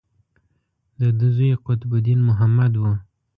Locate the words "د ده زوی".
0.99-1.51